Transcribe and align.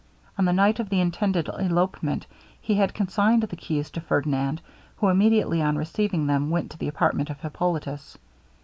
On 0.35 0.45
the 0.45 0.51
night 0.51 0.79
of 0.79 0.89
the 0.89 0.99
intended 0.99 1.47
elopement, 1.47 2.25
he 2.59 2.73
had 2.73 2.95
consigned 2.95 3.43
the 3.43 3.55
keys 3.55 3.91
to 3.91 4.01
Ferdinand, 4.01 4.59
who, 4.95 5.09
immediately 5.09 5.61
on 5.61 5.77
receiving 5.77 6.25
them, 6.25 6.49
went 6.49 6.71
to 6.71 6.77
the 6.79 6.87
apartment 6.87 7.29
of 7.29 7.39
Hippolitus. 7.39 8.17